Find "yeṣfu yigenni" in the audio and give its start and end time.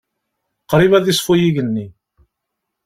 1.07-1.87